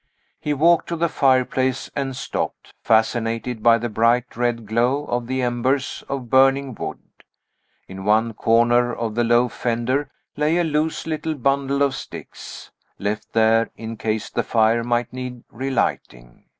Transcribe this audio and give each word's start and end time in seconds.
He 0.39 0.51
walked 0.55 0.87
to 0.89 0.95
the 0.95 1.07
fireplace 1.07 1.91
and 1.95 2.15
stopped 2.15 2.73
fascinated 2.81 3.61
by 3.61 3.77
the 3.77 3.87
bright 3.87 4.35
red 4.35 4.65
glow 4.65 5.05
of 5.05 5.27
the 5.27 5.43
embers 5.43 6.03
of 6.09 6.27
burning 6.27 6.73
wood. 6.73 6.97
In 7.87 8.03
one 8.03 8.33
corner 8.33 8.95
of 8.95 9.13
the 9.13 9.23
low 9.23 9.47
fender 9.47 10.09
lay 10.35 10.57
a 10.57 10.63
loose 10.63 11.05
little 11.05 11.35
bundle 11.35 11.83
of 11.83 11.93
sticks, 11.93 12.71
left 12.97 13.33
there 13.33 13.69
in 13.77 13.95
case 13.95 14.31
the 14.31 14.41
fire 14.41 14.83
might 14.83 15.13
need 15.13 15.43
relighting. 15.51 16.45